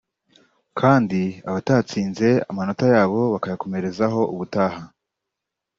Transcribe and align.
kandi 0.79 1.21
abatatsinze 1.49 2.29
amanota 2.49 2.85
yabo 2.93 3.21
bayakomerezaho 3.33 4.21
ubutaha 4.33 4.81